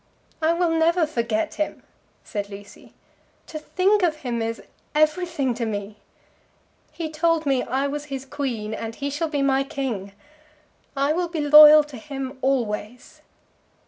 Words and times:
"I 0.41 0.53
will 0.53 0.71
never 0.71 1.05
forget 1.05 1.53
him!" 1.61 1.83
said 2.23 2.49
Lucy. 2.49 2.95
"To 3.45 3.59
think 3.59 4.01
of 4.01 4.15
him 4.25 4.41
is 4.41 4.59
everything 4.95 5.53
to 5.53 5.65
me. 5.67 5.97
He 6.91 7.07
told 7.11 7.45
me 7.45 7.61
I 7.61 7.85
was 7.85 8.05
his 8.05 8.25
Queen, 8.25 8.73
and 8.73 8.95
he 8.95 9.11
shall 9.11 9.29
be 9.29 9.43
my 9.43 9.63
King. 9.63 10.13
I 10.97 11.13
will 11.13 11.27
be 11.27 11.41
loyal 11.41 11.83
to 11.83 11.97
him 11.97 12.39
always." 12.41 13.21